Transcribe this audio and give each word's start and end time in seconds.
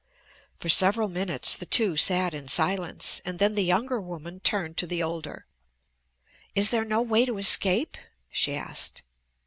For 0.59 0.67
several 0.67 1.09
minutes 1.09 1.55
the 1.55 1.67
two 1.67 1.95
sat 1.95 2.33
in 2.33 2.47
silence, 2.47 3.21
and 3.23 3.37
then 3.37 3.53
the 3.53 3.63
younger 3.63 4.01
woman 4.01 4.39
turned 4.39 4.75
to 4.77 4.87
the 4.87 5.03
older. 5.03 5.45
"Is 6.55 6.71
there 6.71 6.83
no 6.85 7.03
way 7.03 7.23
to 7.27 7.37
escape?" 7.37 7.97
she 8.31 8.55
asked. 8.55 9.03